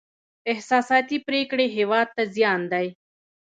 احساساتي 0.51 1.17
پرېکړې 1.27 1.65
هېواد 1.77 2.07
ته 2.15 2.23
زیان 2.35 2.61
دی. 2.71 2.87